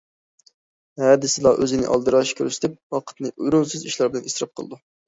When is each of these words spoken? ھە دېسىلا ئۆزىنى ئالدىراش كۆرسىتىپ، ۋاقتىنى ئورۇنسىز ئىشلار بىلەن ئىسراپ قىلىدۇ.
ھە 1.01 1.11
دېسىلا 1.25 1.53
ئۆزىنى 1.59 1.91
ئالدىراش 1.91 2.35
كۆرسىتىپ، 2.41 2.77
ۋاقتىنى 2.99 3.35
ئورۇنسىز 3.37 3.89
ئىشلار 3.93 4.15
بىلەن 4.17 4.29
ئىسراپ 4.33 4.57
قىلىدۇ. 4.61 4.87